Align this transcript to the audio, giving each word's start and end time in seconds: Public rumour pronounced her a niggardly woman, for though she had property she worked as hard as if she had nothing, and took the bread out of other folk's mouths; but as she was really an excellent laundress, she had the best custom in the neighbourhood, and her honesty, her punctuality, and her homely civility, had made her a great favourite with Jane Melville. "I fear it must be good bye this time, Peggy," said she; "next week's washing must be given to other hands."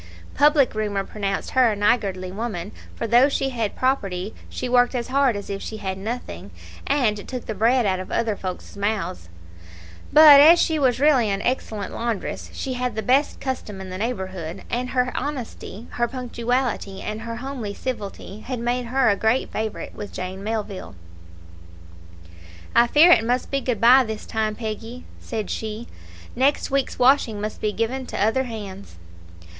Public 0.33 0.73
rumour 0.73 1.03
pronounced 1.03 1.51
her 1.51 1.71
a 1.71 1.75
niggardly 1.75 2.31
woman, 2.31 2.71
for 2.95 3.05
though 3.05 3.29
she 3.29 3.49
had 3.49 3.75
property 3.75 4.33
she 4.49 4.67
worked 4.67 4.95
as 4.95 5.09
hard 5.09 5.35
as 5.35 5.47
if 5.47 5.61
she 5.61 5.77
had 5.77 5.95
nothing, 5.99 6.49
and 6.87 7.29
took 7.29 7.45
the 7.45 7.53
bread 7.53 7.85
out 7.85 7.99
of 7.99 8.11
other 8.11 8.35
folk's 8.35 8.75
mouths; 8.75 9.29
but 10.11 10.39
as 10.39 10.59
she 10.59 10.79
was 10.79 10.99
really 10.99 11.29
an 11.29 11.43
excellent 11.43 11.93
laundress, 11.93 12.49
she 12.51 12.73
had 12.73 12.95
the 12.95 13.03
best 13.03 13.39
custom 13.39 13.79
in 13.79 13.91
the 13.91 13.97
neighbourhood, 13.99 14.63
and 14.71 14.89
her 14.89 15.15
honesty, 15.15 15.85
her 15.91 16.07
punctuality, 16.07 16.99
and 17.03 17.21
her 17.21 17.35
homely 17.35 17.71
civility, 17.71 18.39
had 18.39 18.57
made 18.57 18.85
her 18.85 19.07
a 19.07 19.15
great 19.15 19.51
favourite 19.51 19.93
with 19.93 20.11
Jane 20.11 20.43
Melville. 20.43 20.95
"I 22.75 22.87
fear 22.87 23.11
it 23.11 23.23
must 23.23 23.51
be 23.51 23.61
good 23.61 23.79
bye 23.79 24.03
this 24.03 24.25
time, 24.25 24.55
Peggy," 24.55 25.05
said 25.19 25.51
she; 25.51 25.87
"next 26.35 26.71
week's 26.71 26.97
washing 26.97 27.39
must 27.39 27.61
be 27.61 27.71
given 27.71 28.07
to 28.07 28.19
other 28.19 28.45
hands." 28.45 28.95